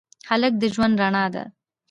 [0.29, 1.43] هلک د ژوند رڼا ده.